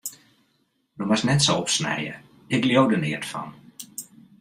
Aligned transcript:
Do 0.97 1.03
moatst 1.05 1.27
net 1.29 1.43
sa 1.43 1.53
opsnije, 1.61 2.13
ik 2.55 2.63
leau 2.69 2.85
der 2.89 3.01
neat 3.03 3.25
fan. 3.31 3.49